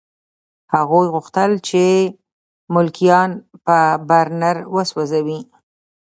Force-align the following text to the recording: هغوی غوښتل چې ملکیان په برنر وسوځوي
هغوی 0.73 1.05
غوښتل 1.13 1.51
چې 1.67 1.83
ملکیان 2.75 3.31
په 3.65 3.77
برنر 4.09 4.57
وسوځوي 4.75 5.39